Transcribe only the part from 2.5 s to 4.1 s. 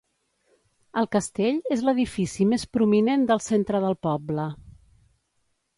més prominent del centre del